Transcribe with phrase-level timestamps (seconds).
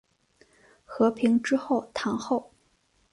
[0.83, 2.51] 和平之后堂后。